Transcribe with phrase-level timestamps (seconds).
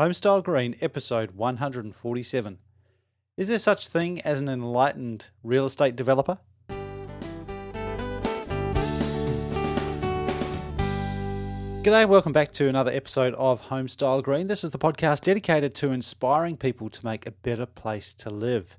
[0.00, 2.58] Homestyle Green, episode 147.
[3.36, 6.38] Is there such thing as an enlightened real estate developer?
[11.82, 14.46] G'day, welcome back to another episode of Homestyle Green.
[14.46, 18.78] This is the podcast dedicated to inspiring people to make a better place to live.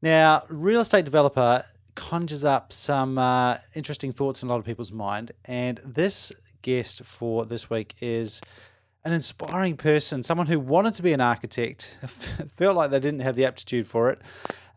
[0.00, 1.62] Now, real estate developer
[1.94, 7.04] conjures up some uh, interesting thoughts in a lot of people's mind, and this guest
[7.04, 8.40] for this week is
[9.04, 11.98] an inspiring person, someone who wanted to be an architect,
[12.56, 14.20] felt like they didn't have the aptitude for it,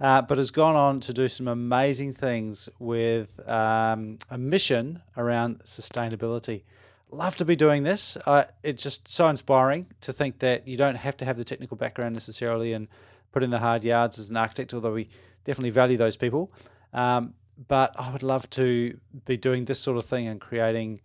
[0.01, 5.59] uh, but has gone on to do some amazing things with um, a mission around
[5.59, 6.63] sustainability.
[7.09, 8.17] Love to be doing this.
[8.25, 11.77] Uh, it's just so inspiring to think that you don't have to have the technical
[11.77, 12.89] background necessarily and
[13.31, 15.07] put in the hard yards as an architect, although we
[15.45, 16.51] definitely value those people.
[16.93, 17.33] Um,
[17.69, 20.99] but I would love to be doing this sort of thing and creating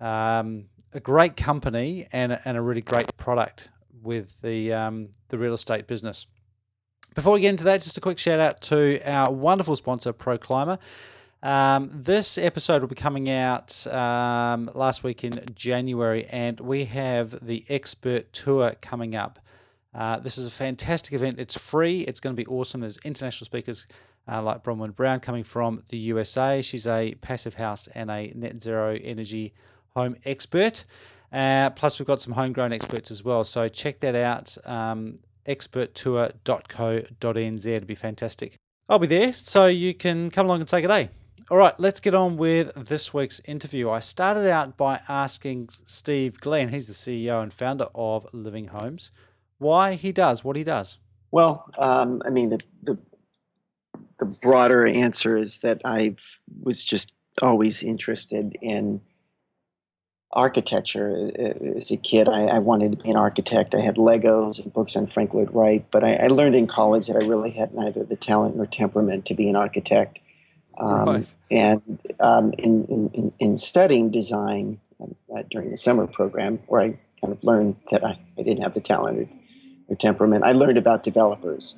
[0.00, 3.68] um, a great company and a, and a really great product
[4.02, 6.26] with the um, the real estate business.
[7.14, 10.38] Before we get into that, just a quick shout out to our wonderful sponsor, Pro
[10.38, 10.78] Clima.
[11.42, 17.44] Um, this episode will be coming out um, last week in January, and we have
[17.44, 19.38] the expert tour coming up.
[19.94, 21.40] Uh, this is a fantastic event.
[21.40, 22.02] It's free.
[22.02, 22.80] It's going to be awesome.
[22.82, 23.86] There's international speakers
[24.30, 26.62] uh, like Bronwyn Barry coming from the USA.
[26.62, 29.52] She's a passive house and a net zero energy
[29.94, 30.84] home expert.
[31.32, 33.44] Uh, plus, we've got some homegrown experts as well.
[33.44, 34.56] So check that out.
[34.64, 37.66] Um, experttour.co.nz.
[37.66, 38.56] It'd be fantastic.
[38.88, 41.10] I'll be there, so you can come along and say good day.
[41.50, 43.90] All right, let's get on with this week's interview.
[43.90, 49.10] I started out by asking Steve Glenn, he's the CEO and founder of Living Homes,
[49.58, 50.98] why he does what he does.
[51.32, 52.98] Well, um, I mean, the, the,
[54.20, 56.14] the broader answer is that I
[56.62, 59.00] was just always interested in
[60.32, 61.30] architecture.
[61.76, 63.74] As a kid, I, I, wanted to be an architect.
[63.74, 67.08] I had Legos and books on Frank Lloyd Wright, but I, I, learned in college
[67.08, 70.20] that I really had neither the talent nor temperament to be an architect.
[70.78, 71.34] Um, right.
[71.50, 76.88] And um, in, in, in, studying design uh, during the summer program, where I
[77.20, 79.28] kind of learned that I, I didn't have the talent or,
[79.92, 81.74] or temperament, I learned about developers.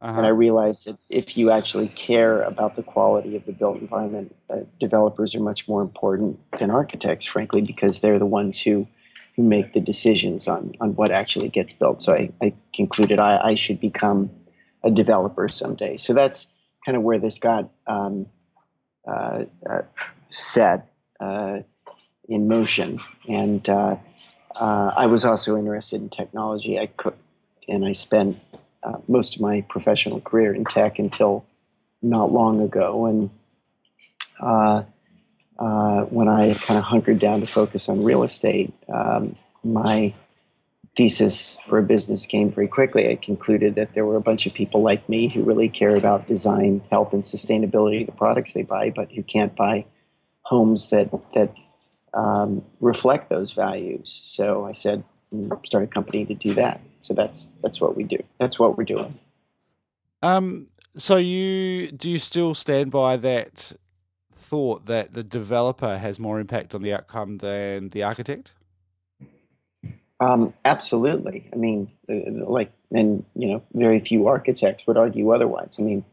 [0.00, 0.16] Uh-huh.
[0.16, 4.34] And I realized that if you actually care about the quality of the built environment,
[4.48, 8.86] uh, developers are much more important than architects, frankly, because they're the ones who,
[9.34, 12.02] who make the decisions on, on what actually gets built.
[12.02, 14.30] So I, I concluded I, I should become
[14.84, 15.96] a developer someday.
[15.96, 16.46] So that's
[16.86, 18.26] kind of where this got um,
[19.06, 19.82] uh, uh,
[20.30, 20.88] set
[21.18, 21.58] uh,
[22.28, 23.00] in motion.
[23.28, 23.96] And uh,
[24.54, 26.78] uh, I was also interested in technology.
[26.78, 27.14] I could,
[27.66, 28.38] and I spent
[28.82, 31.44] uh, most of my professional career in tech until
[32.02, 33.06] not long ago.
[33.06, 33.30] And
[34.40, 34.82] uh,
[35.58, 40.14] uh, when I kind of hunkered down to focus on real estate, um, my
[40.96, 43.08] thesis for a business came very quickly.
[43.08, 46.26] I concluded that there were a bunch of people like me who really care about
[46.26, 49.86] design, health, and sustainability of the products they buy, but who can't buy
[50.42, 51.54] homes that that
[52.14, 54.20] um, reflect those values.
[54.24, 55.04] So I said,
[55.64, 56.80] start a company to do that.
[57.00, 58.22] So that's that's what we do.
[58.38, 59.18] That's what we're doing.
[60.22, 60.68] Um.
[60.96, 63.72] So you do you still stand by that
[64.32, 68.54] thought that the developer has more impact on the outcome than the architect?
[70.20, 71.48] Um, absolutely.
[71.52, 75.76] I mean, uh, like, and you know, very few architects would argue otherwise.
[75.78, 76.04] I mean,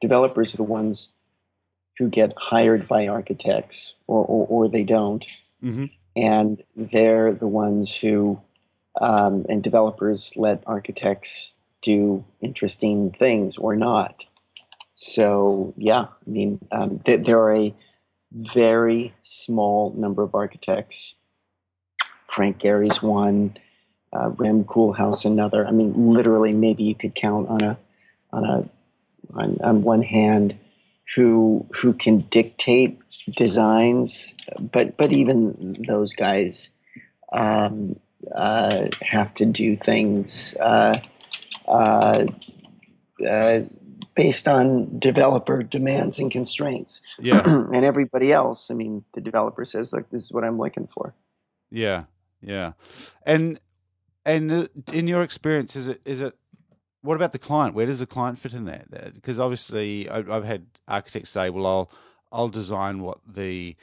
[0.00, 1.08] developers are the ones
[1.98, 5.24] who get hired by architects, or or, or they don't,
[5.62, 5.86] mm-hmm.
[6.16, 8.40] and they're the ones who
[9.00, 14.24] um, and developers let architects do interesting things or not.
[14.96, 17.74] So yeah, I mean, um, th- there are a
[18.32, 21.14] very small number of architects.
[22.32, 23.56] Frank Gehry's one,
[24.12, 25.66] uh, Rem Koolhaas another.
[25.66, 27.78] I mean, literally, maybe you could count on a
[28.32, 28.70] on a
[29.34, 30.56] on, on one hand
[31.14, 32.98] who who can dictate
[33.36, 36.70] designs, but but even those guys
[37.32, 37.96] um,
[38.34, 40.98] uh, have to do things uh,
[41.66, 42.26] uh,
[43.26, 43.60] uh,
[44.14, 47.00] based on developer demands and constraints.
[47.18, 47.42] Yeah.
[47.46, 51.14] and everybody else, I mean, the developer says, "Look, this is what I'm looking for."
[51.70, 52.04] Yeah,
[52.40, 52.72] yeah,
[53.24, 53.60] and
[54.24, 56.36] and in your experience, is it is it
[57.02, 57.74] what about the client?
[57.74, 59.14] Where does the client fit in that?
[59.14, 61.90] Because obviously, I've had architects say, "Well, I'll
[62.30, 63.76] I'll design what the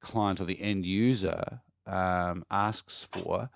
[0.00, 3.50] client or the end user um, asks for.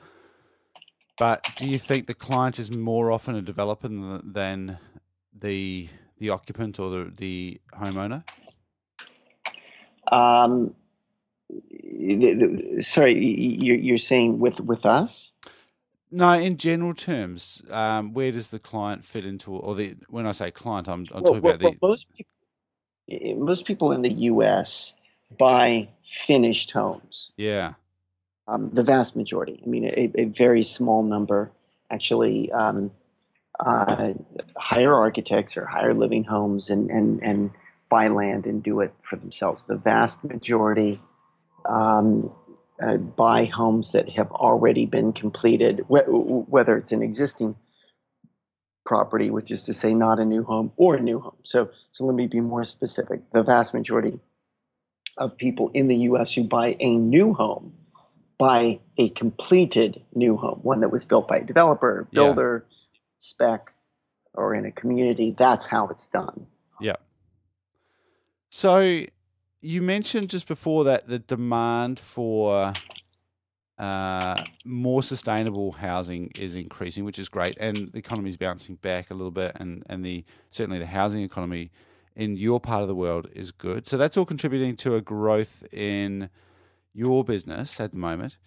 [1.19, 4.79] But do you think the client is more often a developer than
[5.39, 5.89] the
[6.19, 8.25] the occupant or the the homeowner?
[10.11, 10.75] Um,
[11.51, 15.31] the, the, sorry, you're, you're saying with with us?
[16.11, 20.33] No, in general terms, um, where does the client fit into, or the when I
[20.33, 24.13] say client, I'm, I'm well, talking well, about the most people, most people in the
[24.13, 24.93] U.S.
[25.39, 25.89] buy
[26.27, 27.33] finished homes.
[27.37, 27.75] Yeah,
[28.49, 29.61] um, the vast majority.
[29.65, 31.51] I mean, a, a very small number
[31.91, 32.91] actually um,
[33.61, 34.13] uh,
[34.57, 37.51] hire architects or hire living homes and, and, and
[37.89, 39.63] buy land and do it for themselves.
[39.67, 41.01] The vast majority
[41.67, 42.33] um,
[42.83, 47.57] uh, buy homes that have already been completed, wh- whether it's an existing
[48.85, 51.37] property, which is to say not a new home or a new home.
[51.45, 53.21] So, so let me be more specific.
[53.33, 54.19] The vast majority
[55.17, 56.35] of people in the U.S.
[56.35, 57.73] who buy a new home
[58.39, 62.75] buy a completed new home, one that was built by a developer, builder, yeah.
[63.21, 63.73] spec,
[64.35, 65.35] or in a community.
[65.37, 66.47] That's how it's done.
[66.81, 66.97] Yeah.
[68.51, 69.05] So
[69.61, 72.73] you mentioned just before that the demand for
[73.79, 79.11] uh, more sustainable housing is increasing, which is great, and the economy is bouncing back
[79.11, 81.71] a little bit, and and the certainly the housing economy
[82.17, 83.89] in your part of the world is good.
[83.89, 86.31] So that's all contributing to a growth in
[86.95, 88.39] your business at the moment,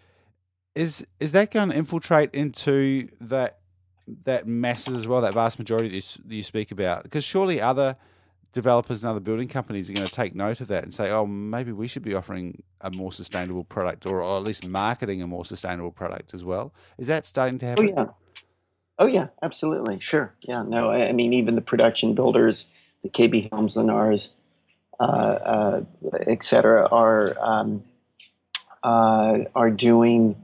[0.76, 3.60] is is that going to infiltrate into that
[4.24, 7.04] that masses as well, that vast majority that you, that you speak about?
[7.04, 7.98] Because surely other
[8.54, 11.26] developers and other building companies are going to take note of that and say, oh,
[11.26, 15.28] maybe we should be offering a more sustainable product or, or at least marketing a
[15.28, 16.74] more sustainable product as well.
[16.98, 17.94] Is that starting to oh, happen?
[17.98, 18.08] Oh, yeah.
[19.00, 20.00] Oh, yeah, absolutely.
[20.00, 20.34] Sure.
[20.42, 22.66] Yeah, no, I, I mean, even the production builders,
[23.04, 24.30] the KB Homes, Lennars,
[25.00, 25.82] uh, uh,
[26.26, 27.84] et cetera, are um,
[28.84, 30.36] uh, are doing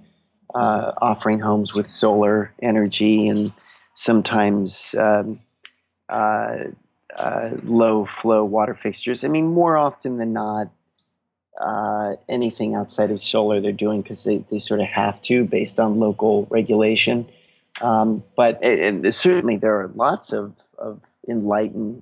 [0.56, 3.52] uh, offering homes with solar energy and
[3.96, 5.40] sometimes um,
[6.10, 6.58] uh,
[7.18, 9.24] uh low flow water fixtures.
[9.24, 10.70] I mean, more often than not,
[11.62, 15.80] uh, anything outside of solar they're doing because they, they sort of have to based
[15.80, 17.28] on local regulation.
[17.82, 22.02] Um, but it, certainly there are lots of, of enlightened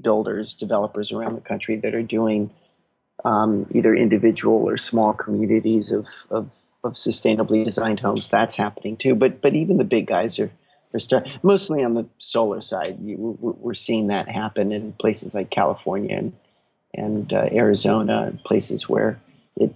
[0.00, 2.50] builders, developers around the country that are doing
[3.24, 6.50] um, either individual or small communities of, of,
[6.84, 8.28] of, sustainably designed homes.
[8.28, 9.14] That's happening too.
[9.14, 10.50] But but even the big guys are
[10.94, 12.98] are start, mostly on the solar side.
[13.02, 16.32] You, we're seeing that happen in places like California and
[16.94, 19.20] and uh, Arizona, places where
[19.56, 19.74] it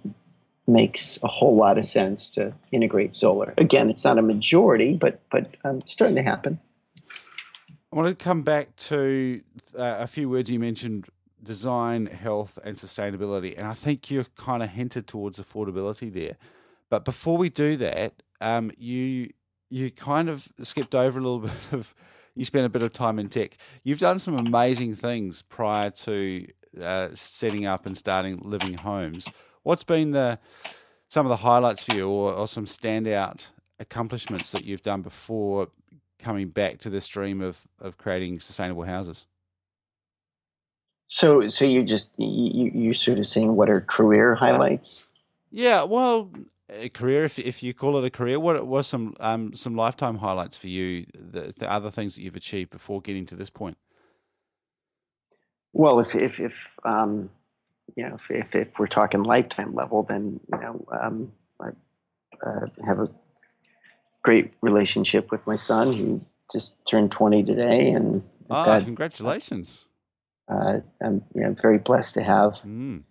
[0.66, 3.54] makes a whole lot of sense to integrate solar.
[3.58, 6.58] Again, it's not a majority, but but um, starting to happen.
[7.92, 9.40] I want to come back to
[9.78, 11.06] uh, a few words you mentioned
[11.44, 13.56] design, health, and sustainability.
[13.56, 16.36] And I think you kind of hinted towards affordability there.
[16.90, 19.30] But before we do that, um, you
[19.70, 21.94] you kind of skipped over a little bit of.
[22.36, 23.56] You spent a bit of time in tech.
[23.84, 26.44] You've done some amazing things prior to
[26.82, 29.28] uh, setting up and starting living homes.
[29.62, 30.40] What's been the
[31.06, 33.48] some of the highlights for you, or, or some standout
[33.78, 35.68] accomplishments that you've done before
[36.18, 39.26] coming back to this dream of of creating sustainable houses?
[41.06, 45.06] So, so you just you you sort of saying what are career highlights?
[45.50, 46.30] Yeah, well,
[46.68, 50.18] a career if if you call it a career, what was some um some lifetime
[50.18, 51.06] highlights for you?
[51.14, 53.76] The, the other things that you've achieved before getting to this point.
[55.72, 56.52] Well, if if if
[56.84, 57.30] um,
[57.96, 61.68] you know if, if, if we're talking lifetime level, then you know um, I
[62.46, 63.08] uh, have a
[64.22, 65.92] great relationship with my son.
[65.92, 66.20] He
[66.52, 69.86] just turned twenty today, and ah, congratulations!
[70.48, 73.02] Uh, I'm you know, very blessed to have mm.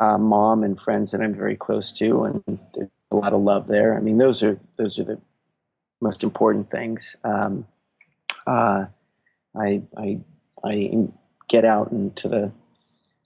[0.00, 3.68] uh, mom and friends that I'm very close to, and there's a lot of love
[3.68, 3.96] there.
[3.96, 5.20] I mean, those are those are the
[6.00, 7.16] most important things.
[7.24, 7.66] Um,
[8.46, 8.86] uh,
[9.56, 10.20] I I
[10.64, 11.08] I
[11.48, 12.52] get out into the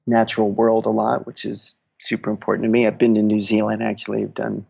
[0.06, 2.86] natural world a lot, which is super important to me.
[2.86, 4.22] I've been to New Zealand actually.
[4.22, 4.66] I've done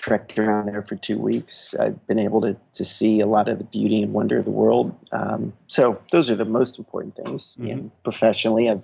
[0.00, 1.74] trekked around there for two weeks.
[1.78, 4.50] I've been able to, to see a lot of the beauty and wonder of the
[4.50, 4.94] world.
[5.12, 7.54] Um, so those are the most important things.
[7.58, 7.70] Mm-hmm.
[7.70, 8.82] And professionally, I've,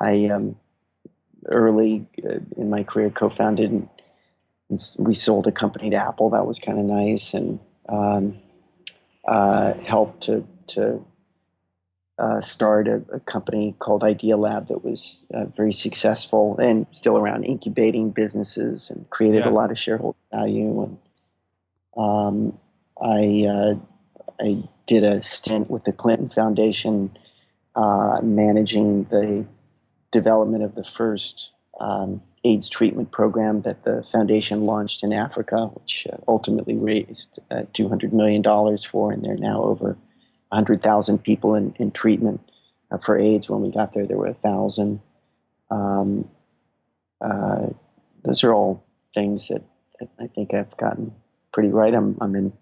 [0.00, 0.56] I um,
[1.46, 3.88] early uh, in my career co-founded and,
[4.70, 6.30] and, we sold a company to Apple.
[6.30, 8.38] That was kind of nice and um,
[9.26, 11.04] uh, helped to to
[12.18, 17.44] uh, start a, a, company called Idealab that was uh, very successful and still around
[17.44, 19.50] incubating businesses and created yeah.
[19.50, 20.82] a lot of shareholder value.
[20.82, 20.98] And
[21.96, 22.58] um,
[23.00, 23.74] I uh,
[24.40, 27.16] I did a stint with the Clinton Foundation,
[27.76, 29.44] uh, managing the
[30.10, 36.06] development of the first um, AIDS treatment program that the foundation launched in Africa, which
[36.12, 38.42] uh, ultimately raised uh, $200 million
[38.78, 39.96] for, and they're now over
[40.50, 42.40] 100,000 people in, in treatment
[42.90, 43.48] uh, for AIDS.
[43.48, 45.00] When we got there, there were 1,000.
[45.70, 46.28] Um,
[47.20, 47.66] uh,
[48.24, 49.62] those are all things that,
[50.00, 51.12] that, I think I've gotten
[51.52, 51.94] pretty right.
[51.94, 52.52] I'm I'm in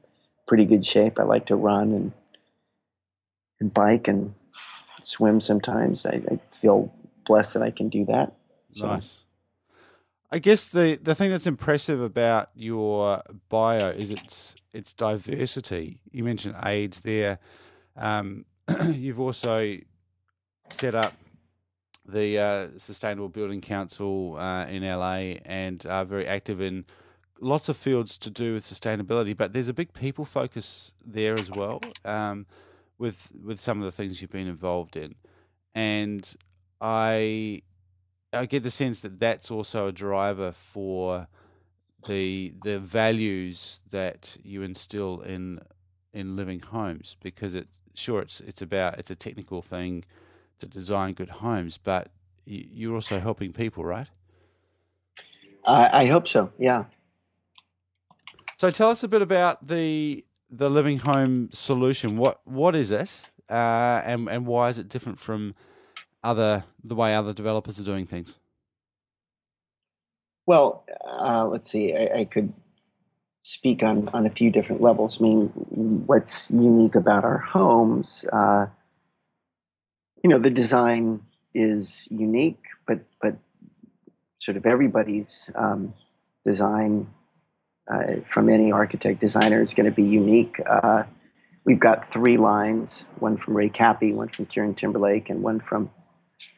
[0.49, 1.19] pretty good shape.
[1.19, 2.13] I like to run and
[3.61, 4.35] and bike and
[5.03, 6.07] swim sometimes.
[6.07, 6.93] I, I feel
[7.27, 8.33] blessed that I can do that.
[8.73, 8.87] So.
[8.87, 9.25] Nice.
[10.31, 16.01] I guess the, the thing that's impressive about your bio is its its diversity.
[16.11, 17.39] You mentioned AIDS there.
[17.97, 18.45] Um,
[18.93, 19.77] you've also
[20.71, 21.15] set up
[22.09, 26.85] the uh, Sustainable Building Council uh, in LA and are very active in
[27.41, 29.37] lots of fields to do with sustainability.
[29.37, 32.47] But there's a big people focus there as well um,
[32.99, 35.15] with with some of the things you've been involved in,
[35.75, 36.35] and
[36.81, 37.63] I
[38.33, 41.27] I get the sense that that's also a driver for
[42.07, 45.61] the the values that you instill in
[46.13, 50.05] in living homes because it's sure it's it's about it's a technical thing
[50.59, 52.11] to design good homes, but
[52.45, 54.09] you're also helping people, right?
[55.67, 56.53] I, I hope so.
[56.59, 56.85] Yeah.
[58.57, 62.17] So tell us a bit about the the living home solution.
[62.17, 65.55] What what is it, uh, and and why is it different from
[66.23, 68.39] other the way other developers are doing things?
[70.47, 71.95] Well, uh, let's see.
[71.95, 72.53] I, I, could
[73.47, 75.19] speak on on a few different levels.
[75.21, 75.47] I mean,
[76.07, 78.25] what's unique about our homes?
[78.33, 78.67] Uh,
[80.23, 81.21] you know, the design
[81.55, 83.37] is unique, but but
[84.41, 85.95] sort of everybody's um,
[86.45, 87.09] design
[87.93, 90.57] uh, from any architect designer is going to be unique.
[90.69, 91.05] Uh,
[91.65, 95.91] we've got three lines: one from Ray Kappe, one from Kieran Timberlake, and one from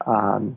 [0.07, 0.57] um,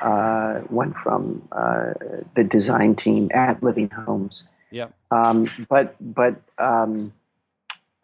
[0.00, 1.94] uh, one from uh,
[2.36, 4.44] the design team at Living Homes.
[4.70, 4.88] Yeah.
[5.10, 7.12] Um, but but um,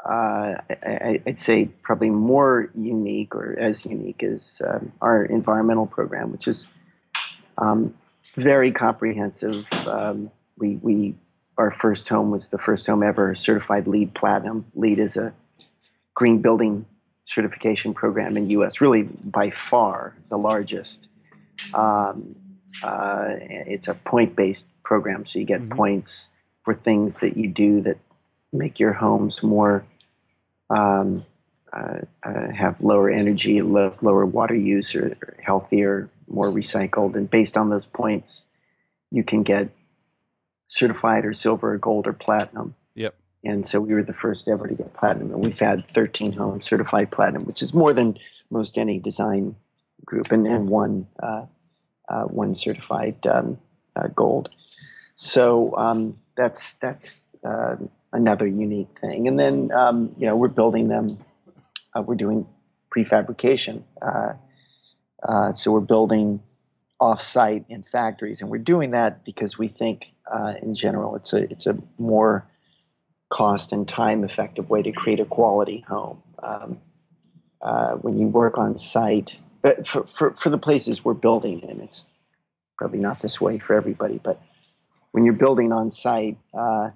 [0.05, 6.33] uh, I, would say probably more unique or as unique as um, our environmental program,
[6.33, 6.67] which is
[7.59, 7.95] um,
[8.37, 9.65] very comprehensive.
[9.73, 11.15] Um, we, we
[11.59, 14.67] our first home was the first home ever certified LEED Platinum.
[14.75, 15.33] LEED is a
[16.15, 16.85] green building
[17.25, 18.81] certification program in U.S.
[18.81, 21.09] Really, by far the largest.
[21.75, 22.37] Um,
[22.83, 25.77] uh, it's a point-based program, so you get mm-hmm.
[25.77, 26.27] points
[26.67, 27.97] for things that you do that
[28.53, 29.87] make your homes more
[30.69, 31.25] um,
[31.73, 37.15] uh, uh, have lower energy, low, lower water use, or healthier, more recycled.
[37.15, 38.43] And based on those points,
[39.13, 39.69] you can get
[40.67, 42.75] certified or silver or gold or platinum.
[42.97, 43.15] Yep.
[43.45, 45.35] And so we were the first ever to get platinum.
[45.35, 48.19] And we've had 13 homes certified platinum, which is more than
[48.51, 49.55] most any design
[50.05, 51.47] group, and, and one, uh,
[52.09, 53.57] uh, one certified um,
[53.95, 54.49] uh, gold.
[55.15, 57.77] So um, that's that's uh,
[58.13, 59.29] another unique thing.
[59.29, 61.19] And then, um, you know, we're building them,
[61.95, 62.47] uh, we're doing
[62.95, 63.83] prefabrication.
[64.01, 64.35] Uh,
[65.23, 66.41] uh, so we're building
[66.99, 71.39] off-site in factories, and we're doing that because we think, uh, in general, it's a
[71.51, 72.47] it's a more
[73.29, 76.23] cost and time effective way to create a quality home.
[76.43, 76.79] Um,
[77.61, 82.07] uh, when you work on site, for, for, for the places we're building in, it's
[82.79, 84.41] probably not this way for everybody, but
[85.17, 86.91] when you're building on site, uh,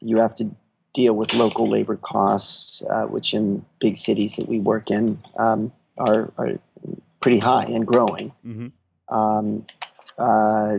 [0.00, 0.50] you have to
[0.94, 5.70] deal with local labor costs, uh, which in big cities that we work in um,
[5.96, 6.58] are, are,
[7.20, 8.32] pretty high and growing.
[8.44, 9.14] Mm-hmm.
[9.14, 9.64] Um,
[10.18, 10.78] uh,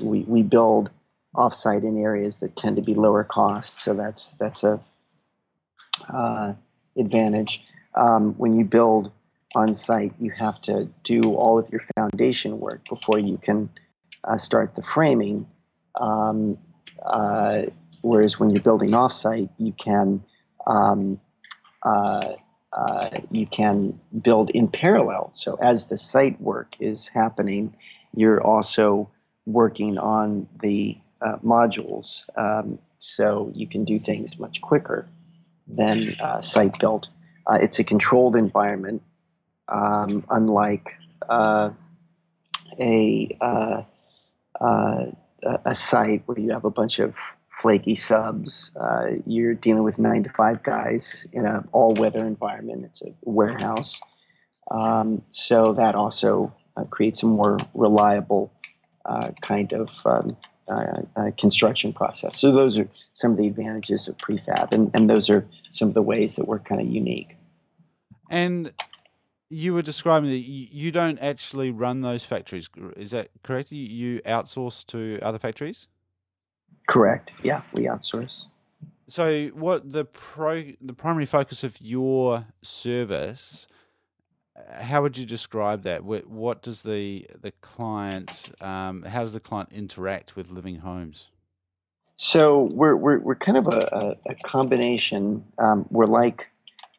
[0.00, 0.90] we, we build
[1.34, 4.78] offsite in areas that tend to be lower cost, so that's that's a
[6.08, 6.52] uh,
[6.96, 7.62] advantage.
[7.96, 9.10] Um, when you build
[9.56, 13.68] on site, you have to do all of your foundation work before you can
[14.22, 15.48] uh, start the framing.
[16.00, 16.58] Um,
[17.04, 17.62] uh,
[18.02, 20.22] Whereas when you're building offsite, you can
[20.66, 21.20] um,
[21.84, 22.34] uh,
[22.72, 25.32] uh, you can build in parallel.
[25.34, 27.74] So as the site work is happening,
[28.14, 29.08] you're also
[29.46, 32.22] working on the uh, modules.
[32.36, 35.08] Um, so you can do things much quicker
[35.66, 37.08] than uh, site built.
[37.46, 39.02] Uh, it's a controlled environment,
[39.68, 40.88] um, unlike
[41.28, 41.70] uh,
[45.64, 47.14] a site where you have a bunch of
[47.60, 48.70] flaky subs.
[48.78, 52.84] Uh, you're dealing with nine to five guys in an all weather environment.
[52.84, 54.00] It's a warehouse.
[54.70, 58.52] Um, so that also uh, creates a more reliable
[59.04, 60.36] uh, kind of um,
[60.68, 62.40] uh, uh, construction process.
[62.40, 65.94] So those are some of the advantages of prefab, and, and those are some of
[65.94, 67.36] the ways that we're kind of unique.
[68.30, 68.72] And
[69.52, 72.70] you were describing that you don't actually run those factories.
[72.96, 73.70] Is that correct?
[73.70, 75.88] You outsource to other factories?
[76.88, 77.32] Correct.
[77.42, 78.46] Yeah, we outsource.
[79.08, 83.66] So, what the pro the primary focus of your service?
[84.80, 86.02] How would you describe that?
[86.04, 88.52] What, does the the client?
[88.60, 91.30] Um, how does the client interact with living homes?
[92.16, 95.44] So we're we're we're kind of a, a, a combination.
[95.58, 96.46] Um, we're like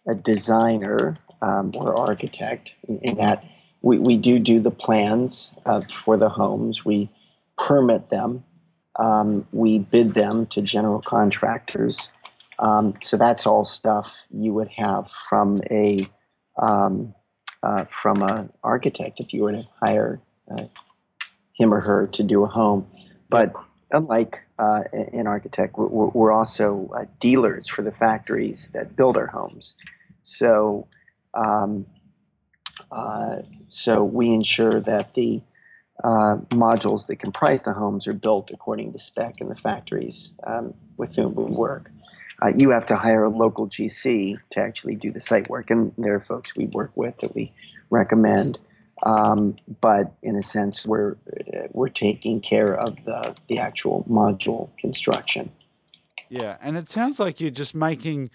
[0.07, 3.43] a designer um, or architect in, in, that
[3.81, 6.85] we, we do do the plans uh, for the homes.
[6.85, 7.09] We
[7.57, 8.43] permit them.
[8.95, 12.07] Um, we bid them to general contractors.
[12.59, 16.07] Um, so that's all stuff you would have from a
[16.61, 17.13] um,
[17.61, 20.21] uh, from an architect if you were to hire
[20.51, 20.65] uh,
[21.57, 22.87] him or her to do a home.
[23.29, 23.53] But
[23.91, 29.27] unlike uh, an architect, we're, we're also uh, dealers for the factories that build our
[29.27, 29.73] homes.
[30.23, 30.87] So,
[31.33, 31.85] um,
[32.91, 33.37] uh,
[33.67, 35.41] so we ensure that the
[36.03, 40.73] uh, modules that comprise the homes are built according to spec in the factories um,
[40.97, 41.89] with whom we work.
[42.41, 45.93] Uh, you have to hire a local GC to actually do the site work, and
[45.97, 47.53] there are folks we work with that we
[47.89, 48.57] recommend.
[49.03, 51.15] Um, but in a sense, we're
[51.71, 55.51] we're taking care of the the actual module construction.
[56.29, 58.31] Yeah, and it sounds like you're just making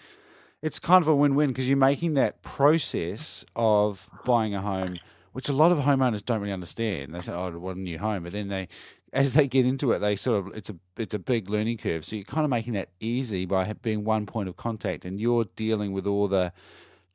[0.61, 4.99] it's kind of a win-win because you're making that process of buying a home,
[5.33, 7.13] which a lot of homeowners don't really understand.
[7.13, 8.67] They say, "Oh, I want a new home," but then they,
[9.13, 12.03] as they get into it, they sort of it's a it's a big learning curve.
[12.05, 15.45] So you're kind of making that easy by being one point of contact, and you're
[15.55, 16.51] dealing with all the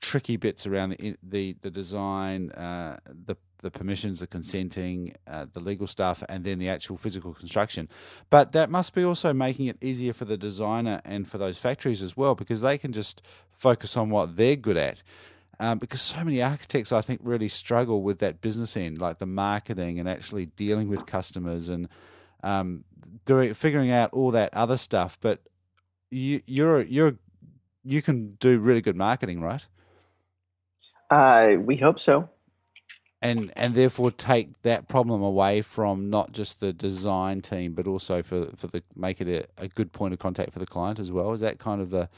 [0.01, 5.59] tricky bits around the the, the design, uh, the the permissions, the consenting, uh, the
[5.59, 7.89] legal stuff, and then the actual physical construction.
[8.29, 12.03] But that must be also making it easier for the designer and for those factories
[12.03, 15.03] as well, because they can just focus on what they're good at.
[15.59, 19.27] Um, because so many architects, I think, really struggle with that business end, like the
[19.27, 21.89] marketing and actually dealing with customers and
[22.43, 22.85] um,
[23.25, 25.17] doing figuring out all that other stuff.
[25.21, 25.41] But
[26.11, 27.15] you, you're you're
[27.83, 29.67] you can do really good marketing, right?
[31.09, 32.29] Uh, we hope so.
[33.25, 38.23] And and therefore take that problem away from not just the design team, but also
[38.23, 41.11] for for the make it a, a good point of contact for the client as
[41.11, 41.33] well.
[41.33, 42.11] Is that kind of the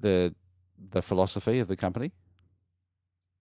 [0.00, 0.34] the
[0.92, 2.12] the philosophy of the company?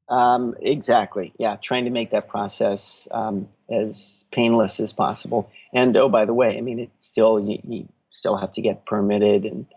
[0.09, 1.33] Um, exactly.
[1.39, 5.51] Yeah, trying to make that process um, as painless as possible.
[5.73, 8.85] And oh, by the way, I mean, it's still you, you still have to get
[8.85, 9.67] permitted, and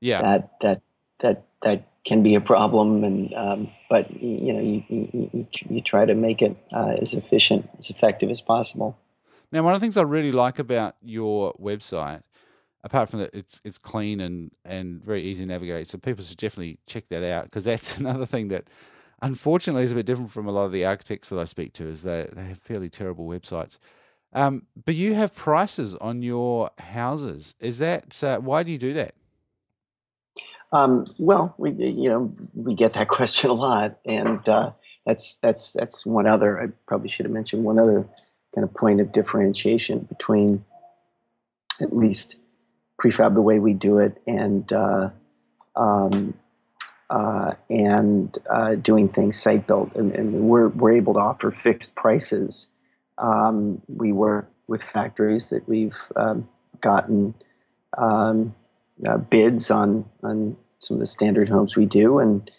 [0.00, 0.82] yeah, that that
[1.20, 3.04] that that can be a problem.
[3.04, 4.84] And um, but you know, you,
[5.32, 8.96] you, you try to make it uh, as efficient, as effective as possible.
[9.50, 12.22] Now, one of the things I really like about your website,
[12.84, 16.38] apart from that it's it's clean and and very easy to navigate, so people should
[16.38, 18.68] definitely check that out because that's another thing that.
[19.20, 21.88] Unfortunately, is a bit different from a lot of the architects that I speak to.
[21.88, 23.80] Is they they have fairly terrible websites,
[24.32, 27.56] um, but you have prices on your houses.
[27.58, 29.16] Is that uh, why do you do that?
[30.72, 34.72] Um, well, we you know we get that question a lot, and uh,
[35.06, 36.60] that's that's that's one other.
[36.60, 38.06] I probably should have mentioned one other
[38.54, 40.64] kind of point of differentiation between
[41.80, 42.36] at least
[43.00, 45.10] prefab the way we do it and uh,
[45.76, 46.34] um,
[47.10, 51.94] uh, and uh, doing things site built, and, and, we're we're able to offer fixed
[51.94, 52.66] prices.
[53.16, 56.48] Um, we work with factories that we've um,
[56.80, 57.34] gotten
[57.96, 58.54] um,
[59.06, 62.50] uh, bids on on some of the standard homes we do, and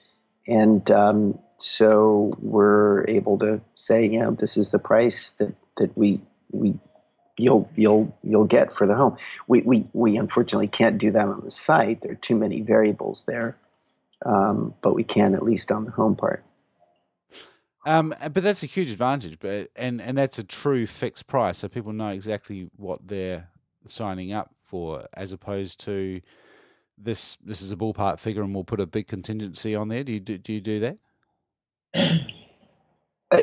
[0.48, 5.98] and um, so we're able to say, you know, this is the price that that
[5.98, 6.22] we
[6.52, 6.74] we
[7.38, 9.18] you'll you'll you'll get for the home.
[9.48, 12.02] We we we unfortunately can't do that on the site.
[12.02, 13.58] There are too many variables there,
[14.26, 16.44] um, but we can at least on the home part.
[17.86, 19.40] Um, but that's a huge advantage.
[19.40, 23.50] But and and that's a true fixed price, so people know exactly what they're
[23.88, 26.22] signing up for, as opposed to
[26.98, 30.04] this this is a ballpark figure, and we'll put a big contingency on there.
[30.04, 31.00] Do you do, do you do that?
[33.32, 33.38] Uh,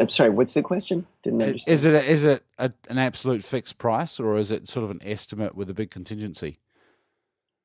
[0.00, 0.30] I'm sorry.
[0.30, 1.06] What's the question?
[1.22, 1.72] Didn't understand.
[1.72, 4.90] Is it a, is it a, an absolute fixed price, or is it sort of
[4.90, 6.58] an estimate with a big contingency?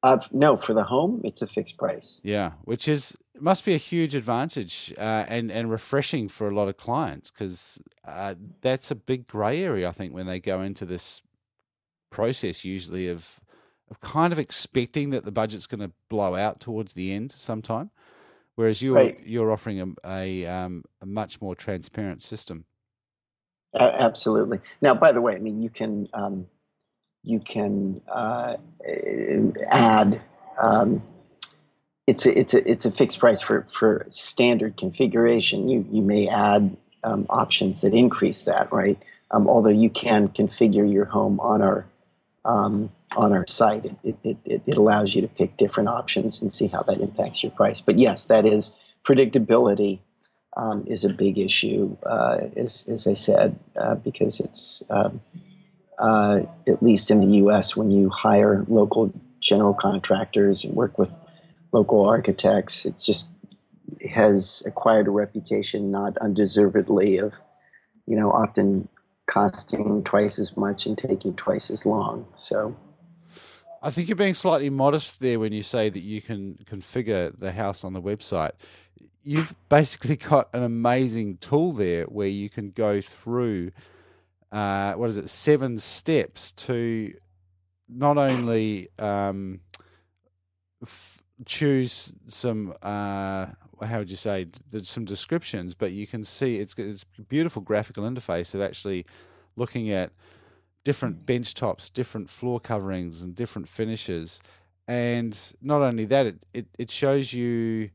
[0.04, 2.20] Uh, no, for the home, it's a fixed price.
[2.24, 6.68] Yeah, which is must be a huge advantage uh, and and refreshing for a lot
[6.68, 9.88] of clients because uh, that's a big grey area.
[9.90, 11.22] I think when they go into this
[12.12, 13.40] process, usually of
[13.90, 17.92] of kind of expecting that the budget's going to blow out towards the end sometime,
[18.56, 19.20] whereas you're right.
[19.26, 22.66] you're offering a a, um, a, much more transparent system.
[23.74, 24.60] Uh, absolutely.
[24.82, 26.48] Now, by the way, I mean you can um,
[27.24, 28.58] you can uh,
[29.70, 30.22] add.
[30.62, 31.04] Um,
[32.08, 35.68] it's a, it's a it's a fixed price for for standard configuration.
[35.68, 38.98] You you may add um, options that increase that, right?
[39.32, 41.86] Um, although you can configure your home on our
[42.46, 43.86] um, on our site.
[43.86, 47.44] It, it, it, it, allows you to pick different options and see how that impacts
[47.44, 47.82] your price.
[47.82, 48.72] But yes, that is
[49.08, 50.00] predictability
[50.58, 55.22] um, is a big issue, uh, as, as I said, uh, because it's um,
[56.00, 61.12] uh, at least in the U.S., when you hire local general contractors and work with
[61.72, 63.28] local architects, it just
[64.10, 67.34] has acquired a reputation, not undeservedly, of
[68.08, 68.88] you know often
[69.32, 72.26] costing twice as much and taking twice as long.
[72.36, 72.76] So.
[73.82, 77.52] I think you're being slightly modest there when you say that you can configure the
[77.52, 78.52] house on the website.
[79.24, 83.72] You've basically got an amazing tool there where you can go through,
[84.52, 87.14] uh, what is it, seven steps to
[87.90, 89.62] not only um,
[90.84, 93.48] f- choose some, uh,
[93.88, 97.62] how would you say, there's some descriptions, but you can see it's, it's a beautiful
[97.62, 99.06] graphical interface of actually
[99.56, 100.12] looking at
[100.84, 104.40] different bench tops, different floor coverings, and different finishes.
[104.88, 107.90] And not only that, it, it, it shows you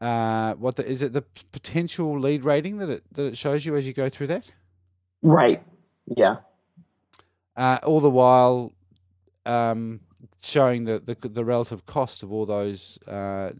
[0.00, 3.76] uh, what the, is it the potential LEED rating that it that it shows you
[3.76, 4.50] as you go through that?
[5.22, 5.62] Right.
[6.06, 6.36] Yeah.
[7.56, 8.72] Uh, all the while
[9.44, 10.00] um,
[10.42, 13.50] showing the, the, the relative cost of all those uh,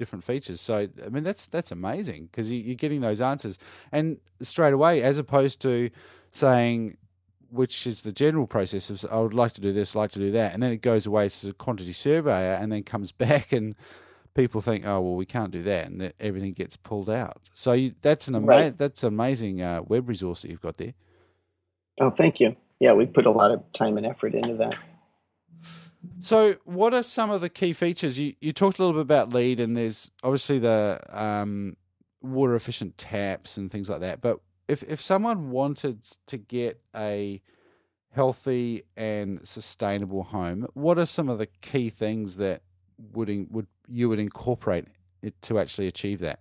[0.00, 0.60] different features.
[0.60, 3.58] So I mean that's that's amazing because you, are getting those answers
[3.92, 5.90] and straight away, as opposed to
[6.32, 6.96] saying
[7.50, 10.30] which is the general process of I would like to do this, like to do
[10.32, 13.76] that, and then it goes away as a quantity surveyor, and then comes back, and
[14.34, 17.38] people think, oh well, we can't do that, and everything gets pulled out.
[17.54, 18.78] So you, that's an ama- right.
[18.78, 20.94] that's amazing uh, web resource that you've got there.
[22.00, 22.56] Oh, thank you.
[22.78, 24.74] Yeah, we put a lot of time and effort into that.
[26.20, 28.18] So, what are some of the key features?
[28.18, 31.76] You you talked a little bit about LEED, and there's obviously the um,
[32.22, 34.20] water efficient taps and things like that.
[34.20, 37.42] But if if someone wanted to get a
[38.12, 42.62] healthy and sustainable home, what are some of the key things that
[43.12, 44.86] would would you would incorporate
[45.22, 46.40] it to actually achieve that?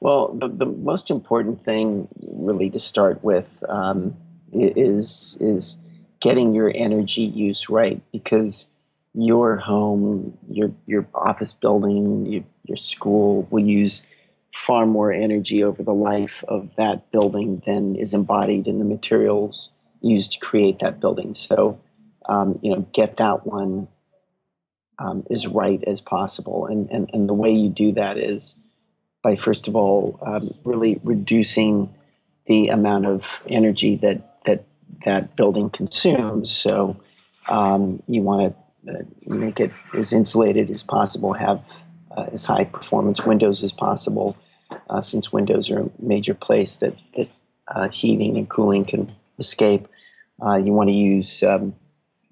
[0.00, 4.16] Well, the, the most important thing, really, to start with, um,
[4.52, 5.76] is is
[6.24, 8.66] getting your energy use right because
[9.12, 14.00] your home, your your office building, your, your school will use
[14.66, 19.68] far more energy over the life of that building than is embodied in the materials
[20.00, 21.34] used to create that building.
[21.34, 21.78] So,
[22.26, 23.86] um, you know, get that one
[24.98, 26.66] um, as right as possible.
[26.66, 28.54] And, and, and the way you do that is
[29.22, 31.92] by, first of all, um, really reducing
[32.46, 34.33] the amount of energy that
[35.04, 36.50] that, building consumes.
[36.50, 36.96] So,
[37.48, 38.54] um, you want
[38.86, 41.62] to uh, make it as insulated as possible, have
[42.16, 44.36] uh, as high performance windows as possible,
[44.90, 47.28] uh, since windows are a major place that, that
[47.68, 49.88] uh, heating and cooling can escape.
[50.44, 51.74] Uh, you want to use um,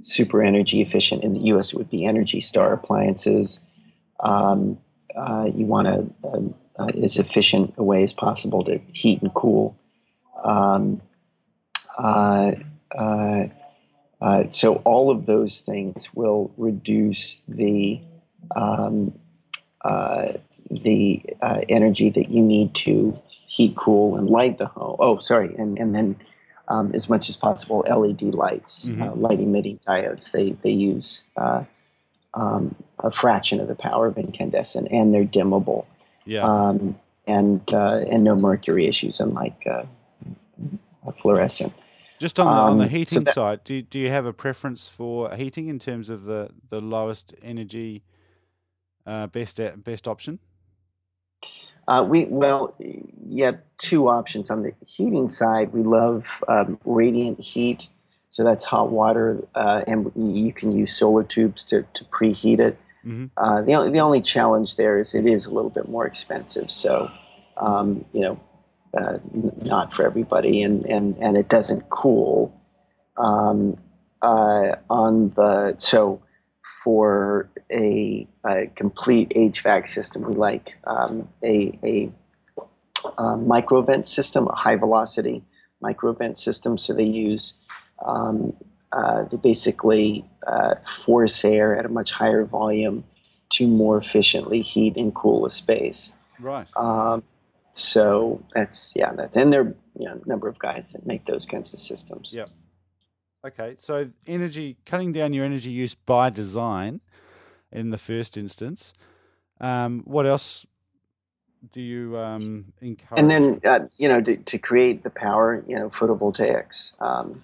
[0.02, 1.24] super energy efficient.
[1.24, 3.58] In the U.S., it would be Energy Star appliances.
[4.20, 4.78] Um,
[5.16, 6.54] uh, you want to um,
[7.02, 9.76] as efficient a way as possible to heat and cool.
[10.44, 11.00] Um,
[14.50, 18.00] so all of those things will reduce the
[18.56, 19.12] um,
[20.70, 24.96] the uh, energy that you need to heat, cool, and light the home.
[24.98, 26.16] Oh, sorry, and and then
[26.68, 29.02] um, as much as possible LED lights, mm-hmm.
[29.02, 30.30] uh, light emitting diodes.
[30.32, 31.64] They they use uh,
[32.34, 35.84] um, a fraction of the power of incandescent, and they're dimmable.
[36.24, 36.44] Yeah.
[36.44, 39.84] Um, and uh, and no mercury issues, unlike uh,
[41.20, 41.72] fluorescent.
[42.22, 44.32] Just on the, on the um, heating so that, side, do do you have a
[44.32, 48.04] preference for heating in terms of the, the lowest energy
[49.04, 50.38] uh, best best option?
[51.88, 55.72] Uh, we well, you have two options on the heating side.
[55.72, 57.88] We love um, radiant heat,
[58.30, 62.78] so that's hot water, uh, and you can use solar tubes to, to preheat it.
[63.04, 63.26] Mm-hmm.
[63.36, 66.70] Uh, the only the only challenge there is it is a little bit more expensive.
[66.70, 67.10] So,
[67.56, 68.40] um, you know,
[68.98, 69.18] uh,
[69.62, 72.54] not for everybody, and and and it doesn't cool.
[73.16, 73.76] Um,
[74.22, 76.22] uh, on the so
[76.82, 82.10] for a, a, complete HVAC system, we like um, a, a,
[83.18, 85.44] a microvent system, a high velocity
[85.82, 86.78] microvent system.
[86.78, 87.52] So they use
[88.04, 88.52] um,
[88.92, 90.74] uh, they basically uh,
[91.04, 93.04] force air at a much higher volume
[93.50, 96.12] to more efficiently heat and cool a space.
[96.40, 96.66] Right.
[96.76, 97.22] Um,
[97.74, 101.26] so that's yeah, that, and there are you know, a number of guys that make
[101.26, 102.30] those kinds of systems.
[102.32, 102.50] Yep.
[103.44, 107.00] Okay, so energy cutting down your energy use by design
[107.72, 108.92] in the first instance.
[109.60, 110.66] Um, what else
[111.72, 113.20] do you um, encourage?
[113.20, 117.42] And then uh, you know to, to, create the power, you know, photovoltaics um,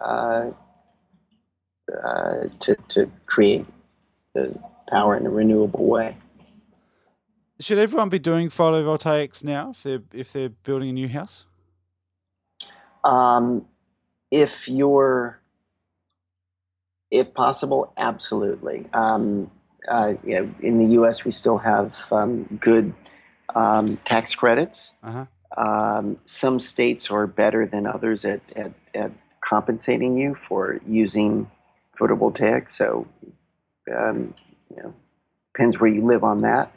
[0.00, 0.50] uh,
[2.04, 3.66] uh, to to create
[4.34, 6.16] the power in a renewable way.
[7.62, 11.44] Should everyone be doing photovoltaics now if they're if they're building a new house?
[13.04, 13.66] Um,
[14.32, 15.40] if you're,
[17.12, 18.86] if possible, absolutely.
[18.92, 19.48] Um,
[19.88, 22.92] uh, you know, in the U.S., we still have um, good
[23.54, 24.90] um, tax credits.
[25.04, 25.26] Uh-huh.
[25.56, 31.50] Um, some states are better than others at, at, at, compensating you for using
[31.98, 32.70] photovoltaics.
[32.70, 33.06] So,
[33.94, 34.34] um,
[34.70, 34.94] you know,
[35.52, 36.72] depends where you live on that.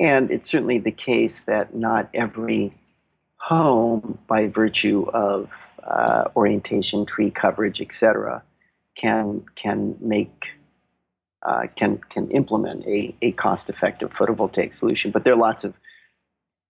[0.00, 2.74] And it's certainly the case that not every
[3.36, 5.50] home, by virtue of
[5.86, 8.42] uh, orientation, tree coverage, etc.,
[8.96, 10.46] can can make
[11.46, 15.10] uh, can can implement a, a cost effective photovoltaic solution.
[15.10, 15.74] But there are lots of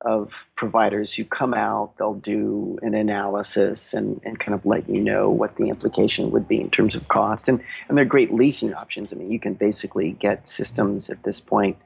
[0.02, 4.98] of providers who come out, they'll do an analysis and, and kind of let you
[4.98, 7.48] know what the implication would be in terms of cost.
[7.48, 9.12] And, and they're great leasing options.
[9.12, 11.76] I mean, you can basically get systems at this point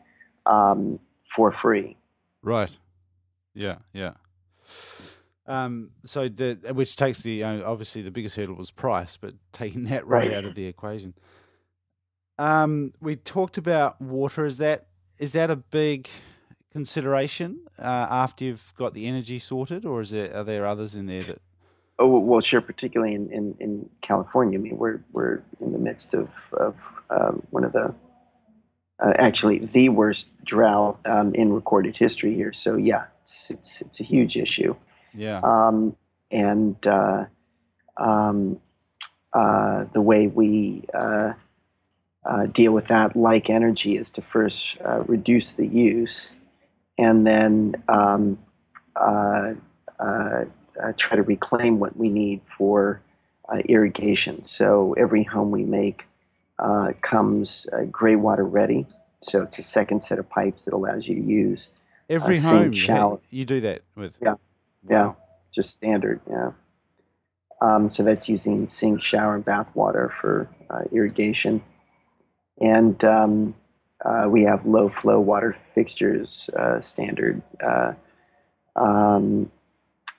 [0.46, 1.00] um,
[1.34, 1.96] for free.
[2.42, 2.76] Right.
[3.54, 4.12] Yeah, yeah.
[5.46, 9.84] Um, so the which takes the uh, obviously the biggest hurdle was price, but taking
[9.84, 10.36] that right, right.
[10.38, 11.14] out of the equation.
[12.38, 14.44] Um, we talked about water.
[14.44, 14.86] Is that
[15.18, 16.08] is that a big
[16.72, 21.06] consideration uh, after you've got the energy sorted, or is there are there others in
[21.06, 21.40] there that?
[21.98, 22.60] Oh well, sure.
[22.60, 26.74] Particularly in, in, in California, I mean, we're we're in the midst of of
[27.10, 27.94] um, one of the
[29.00, 32.52] uh, actually the worst drought um, in recorded history here.
[32.52, 34.74] So yeah, it's it's it's a huge issue.
[35.12, 35.40] Yeah.
[35.40, 35.96] Um,
[36.30, 37.24] and uh,
[37.96, 38.60] um,
[39.32, 41.32] uh, the way we uh,
[42.24, 46.32] uh, deal with that, like energy, is to first uh, reduce the use,
[46.98, 48.38] and then um,
[50.96, 53.00] try to reclaim what we need for
[53.66, 54.44] irrigation.
[54.44, 56.04] So every home we make
[56.58, 58.86] uh, comes uh, gray water ready.
[59.20, 61.68] So it's a second set of pipes that allows you to use
[62.10, 62.72] every home.
[62.72, 63.20] Shower.
[63.30, 64.38] You do that with yeah, wow.
[64.90, 65.12] yeah,
[65.52, 66.20] just standard.
[66.28, 66.52] Yeah.
[67.60, 71.62] Um, so that's using sink, shower, and bath water for uh, irrigation,
[72.60, 73.54] and um,
[74.04, 77.40] uh, we have low flow water fixtures uh, standard.
[77.64, 77.92] Uh,
[78.76, 79.50] um,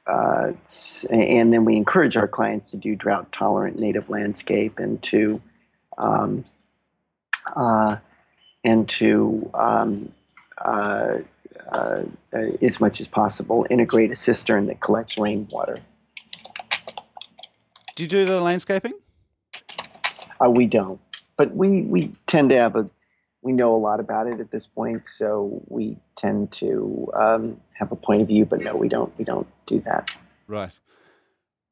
[0.08, 5.42] and then we encourage our clients to do drought tolerant native landscape and to
[5.98, 6.46] um,
[7.56, 7.98] uh,
[8.64, 10.12] and to um,
[10.64, 11.18] uh,
[11.72, 12.04] uh,
[12.62, 15.80] as much as possible integrate a cistern that collects rainwater.
[17.96, 18.94] Do you do the landscaping?
[20.44, 21.00] Uh, we don't,
[21.38, 22.90] but we we tend to have a
[23.42, 27.92] we know a lot about it at this point, so we tend to um, have
[27.92, 28.44] a point of view.
[28.44, 30.10] But no, we don't we don't do that.
[30.48, 30.78] Right.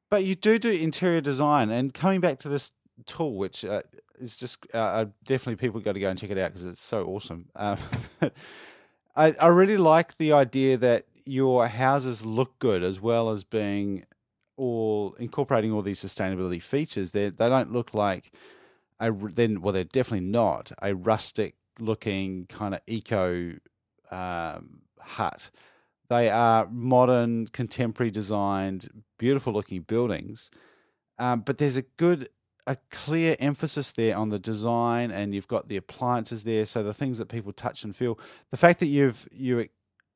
[0.09, 2.71] But you do do interior design, and coming back to this
[3.05, 3.81] tool, which uh,
[4.19, 6.81] it's just uh, uh, definitely people got to go and check it out because it's
[6.81, 7.49] so awesome.
[7.55, 7.77] Um,
[9.15, 14.05] I I really like the idea that your houses look good as well as being
[14.57, 17.11] all incorporating all these sustainability features.
[17.11, 18.31] They they don't look like
[18.99, 23.53] a then well they're definitely not a rustic looking kind of eco
[24.11, 25.49] um, hut.
[26.09, 30.51] They are modern, contemporary designed, beautiful looking buildings.
[31.17, 32.29] Um, but there's a good
[32.67, 36.93] a clear emphasis there on the design and you've got the appliances there so the
[36.93, 38.17] things that people touch and feel.
[38.51, 39.67] The fact that you've you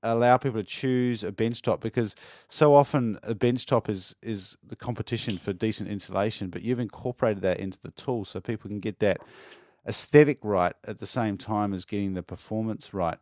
[0.03, 2.15] allow people to choose a benchtop because
[2.49, 7.59] so often a benchtop is is the competition for decent insulation but you've incorporated that
[7.59, 9.19] into the tool so people can get that
[9.87, 13.17] aesthetic right at the same time as getting the performance right.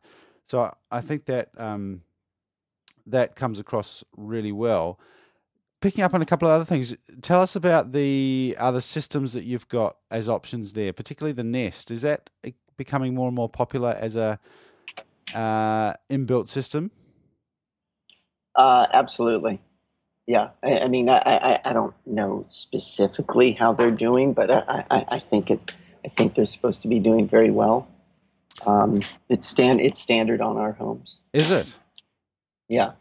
[0.47, 2.01] So i think that um,
[3.07, 4.99] that comes across really well
[5.85, 9.43] picking up on a couple of other things, tell us about the other systems that
[9.43, 11.91] you've got as options there, particularly the Nest.
[11.91, 12.31] Is that
[12.75, 14.39] becoming more and more popular as a
[15.35, 16.89] uh, inbuilt system?
[18.55, 19.61] Uh, absolutely.
[20.25, 24.85] Yeah, I, I mean, I, I, I, don't know specifically how they're doing, but I,
[24.89, 25.71] I, I, think it.
[26.03, 27.87] I think they're supposed to be doing very well.
[28.65, 29.81] Um, it's stand.
[29.81, 31.17] It's standard on our homes.
[31.31, 31.77] Is it?
[32.69, 32.93] Yeah.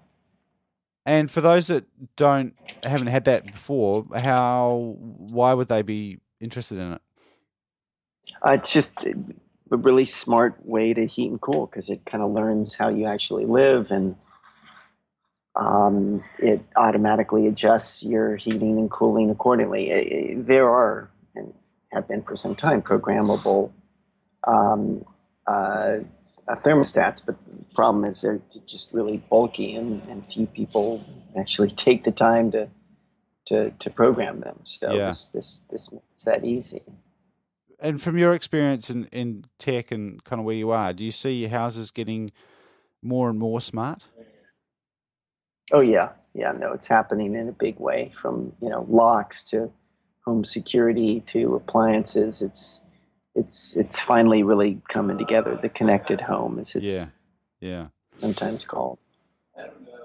[1.07, 1.85] And for those that
[2.17, 7.03] don't haven't had that before, how why would they be interested in it?
[8.47, 12.33] Uh, it's just a really smart way to heat and cool because it kind of
[12.33, 14.17] learns how you actually live and
[15.57, 19.91] um, it automatically adjusts your heating and cooling accordingly.
[19.91, 21.53] It, it, there are and
[21.93, 23.71] have been for some time programmable
[24.47, 25.05] um,
[25.47, 25.99] uh,
[26.49, 31.05] uh, thermostats, but the problem is they're just really bulky, and, and few people
[31.39, 32.69] actually take the time to
[33.47, 34.59] to, to program them.
[34.65, 35.09] So yeah.
[35.09, 36.83] this, this this makes that easy.
[37.81, 41.11] And from your experience in, in tech and kind of where you are, do you
[41.11, 42.31] see your houses getting
[43.03, 44.09] more and more smart?
[45.73, 46.53] Oh yeah, yeah.
[46.53, 48.13] No, it's happening in a big way.
[48.21, 49.71] From you know locks to
[50.25, 52.43] home security to appliances.
[52.43, 52.81] It's
[53.35, 55.59] it's it's finally really coming together.
[55.61, 57.07] The connected home is it's yeah,
[57.61, 57.87] yeah,
[58.19, 58.99] sometimes called.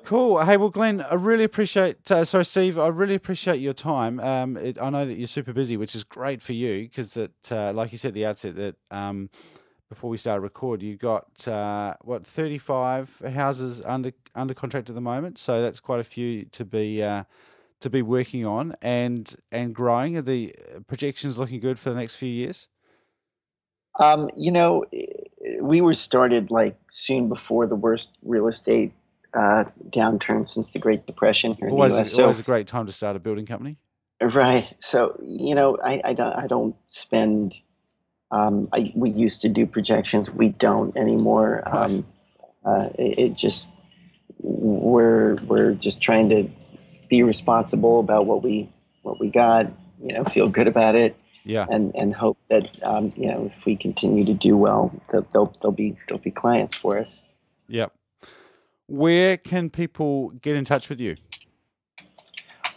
[0.05, 0.43] Cool.
[0.43, 2.09] Hey, well, Glenn, I really appreciate.
[2.09, 4.19] Uh, sorry, Steve, I really appreciate your time.
[4.19, 7.31] Um, it, I know that you're super busy, which is great for you because, it,
[7.51, 9.29] uh, like you said at the outset, that um,
[9.87, 15.01] before we started record, you got uh, what 35 houses under under contract at the
[15.01, 15.37] moment.
[15.37, 17.25] So that's quite a few to be uh,
[17.81, 20.17] to be working on and and growing.
[20.17, 20.55] Are the
[20.87, 22.67] projections looking good for the next few years?
[23.99, 24.85] Um, you know,
[25.61, 28.93] we were started like soon before the worst real estate
[29.33, 32.15] uh, downturn since the Great Depression here always, in the U.S.
[32.15, 33.77] So, always a great time to start a building company.
[34.21, 34.75] Right.
[34.79, 37.55] So you know, I, I don't I don't spend.
[38.31, 40.29] Um, I, we used to do projections.
[40.29, 41.63] We don't anymore.
[41.65, 42.05] Um,
[42.65, 43.69] uh, it, it, just
[44.39, 46.49] we're we're just trying to
[47.09, 48.69] be responsible about what we
[49.03, 49.71] what we got.
[50.01, 51.15] You know, feel good about it.
[51.43, 51.65] Yeah.
[51.69, 55.53] And and hope that um, you know if we continue to do well, they'll they'll,
[55.61, 57.21] they'll be they'll be clients for us.
[57.67, 57.93] Yep.
[58.87, 61.15] Where can people get in touch with you?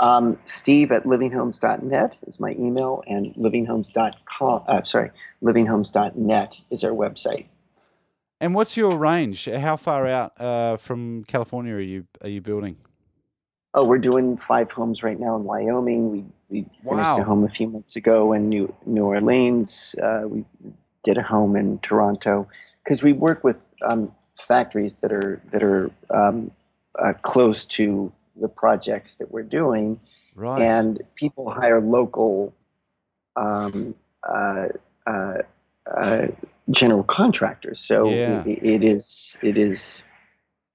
[0.00, 4.64] Um, Steve at livinghomes.net is my email, and livinghomes.com.
[4.66, 5.10] Uh, sorry,
[5.42, 7.46] livinghomes.net is our website.
[8.40, 9.44] And what's your range?
[9.44, 12.76] How far out uh, from California are you are you building?
[13.74, 16.10] Oh, we're doing five homes right now in Wyoming.
[16.10, 16.92] We we wow.
[16.92, 19.94] finished a home a few months ago in New New Orleans.
[20.00, 20.44] Uh, we
[21.02, 22.46] did a home in Toronto
[22.84, 24.12] because we work with um,
[24.46, 26.50] factories that are that are um,
[26.98, 29.98] uh, close to the projects that we're doing,
[30.34, 30.60] right.
[30.60, 32.54] and people hire local
[33.36, 33.94] um,
[34.28, 34.68] uh,
[35.06, 35.38] uh,
[35.86, 36.26] uh
[36.70, 37.80] general contractors.
[37.80, 38.44] So yeah.
[38.44, 40.02] it, it is it is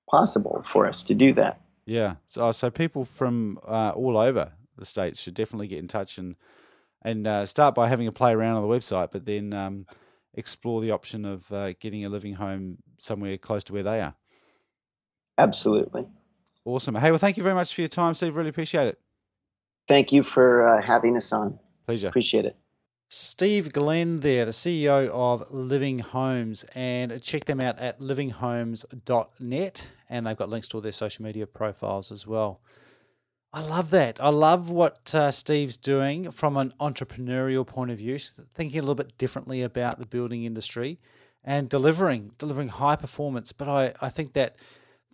[0.09, 1.61] possible for us to do that.
[1.85, 2.15] Yeah.
[2.25, 6.35] So so people from uh, all over the states should definitely get in touch and
[7.03, 9.85] and uh, start by having a play around on the website, but then um,
[10.33, 14.15] explore the option of uh, getting a living home somewhere close to where they are.
[15.37, 16.07] Absolutely.
[16.65, 16.95] Awesome.
[16.95, 18.35] Hey, well, thank you very much for your time, Steve.
[18.35, 18.99] Really appreciate it.
[19.87, 21.59] Thank you for uh, having us on.
[21.85, 22.09] Pleasure.
[22.09, 22.57] Appreciate it.
[23.09, 30.27] Steve Glenn there, the CEO of Living Homes, and check them out at livinghomes.net, and
[30.27, 32.59] they've got links to all their social media profiles as well.
[33.53, 34.21] I love that.
[34.21, 38.95] I love what uh, Steve's doing from an entrepreneurial point of view, thinking a little
[38.95, 40.99] bit differently about the building industry
[41.43, 43.53] and delivering, delivering high performance.
[43.53, 44.57] But I, I think that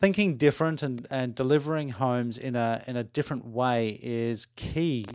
[0.02, 5.06] thinking different and, and delivering homes in a in a different way is key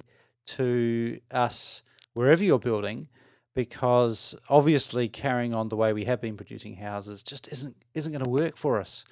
[0.46, 1.82] to us
[2.14, 3.08] wherever you're building
[3.54, 8.24] because obviously carrying on the way we have been producing houses just isn't isn't going
[8.24, 9.04] to work for us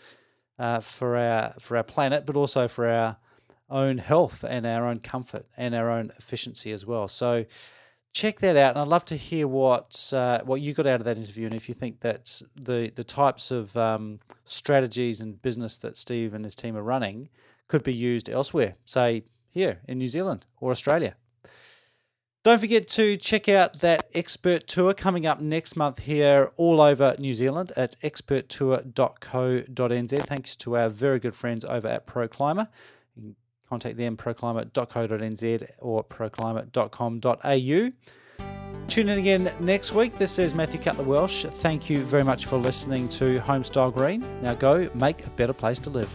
[0.58, 3.18] uh, for our for our planet but also for our
[3.68, 7.44] own health and our own comfort and our own efficiency as well so
[8.16, 8.70] check that out.
[8.70, 11.54] And I'd love to hear what uh, what you got out of that interview, and
[11.54, 16.44] if you think that the the types of um, strategies and business that Steve and
[16.44, 17.28] his team are running
[17.68, 21.14] could be used elsewhere, say here in New Zealand or Australia.
[22.42, 27.16] Don't forget to check out that expert tour coming up next month here all over
[27.18, 30.26] New Zealand at experttour.co.nz.
[30.26, 32.68] Thanks to our very good friends over at Pro Clima
[33.68, 37.92] contact them proclima.co.nz or proclima.com.au.
[38.88, 40.16] Tune in again next week.
[40.18, 41.44] This is Matthew Cutler Welsh.
[41.44, 44.24] Thank you very much for listening to Homestyle Green.
[44.42, 46.14] Now go make a better place to live.